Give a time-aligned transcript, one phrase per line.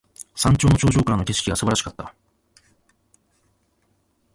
[0.35, 2.15] 山の頂上からの景色が素晴らしかった。